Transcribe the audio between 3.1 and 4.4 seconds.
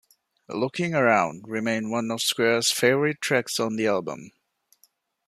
tracks on the album.